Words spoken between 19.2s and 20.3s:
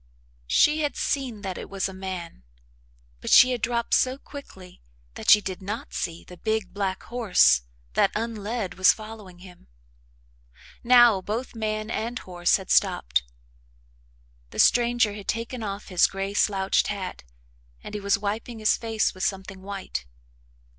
something white.